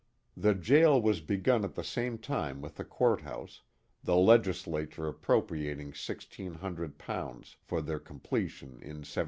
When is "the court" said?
2.77-3.21